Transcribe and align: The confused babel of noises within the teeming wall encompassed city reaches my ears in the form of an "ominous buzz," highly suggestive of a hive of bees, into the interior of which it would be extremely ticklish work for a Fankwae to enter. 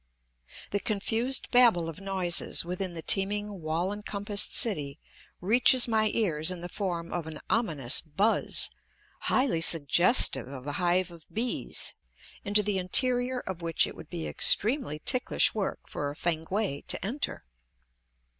The 0.71 0.79
confused 0.79 1.51
babel 1.51 1.87
of 1.87 2.01
noises 2.01 2.65
within 2.65 2.93
the 2.93 3.03
teeming 3.03 3.61
wall 3.61 3.93
encompassed 3.93 4.51
city 4.55 4.97
reaches 5.41 5.87
my 5.87 6.09
ears 6.11 6.49
in 6.49 6.61
the 6.61 6.69
form 6.69 7.13
of 7.13 7.27
an 7.27 7.39
"ominous 7.51 8.01
buzz," 8.01 8.71
highly 9.19 9.61
suggestive 9.61 10.47
of 10.47 10.65
a 10.65 10.71
hive 10.81 11.11
of 11.11 11.31
bees, 11.31 11.93
into 12.43 12.63
the 12.63 12.79
interior 12.79 13.41
of 13.41 13.61
which 13.61 13.85
it 13.85 13.95
would 13.95 14.09
be 14.09 14.25
extremely 14.25 14.97
ticklish 15.05 15.53
work 15.53 15.87
for 15.87 16.09
a 16.09 16.15
Fankwae 16.15 16.81
to 16.87 17.05
enter. 17.05 17.45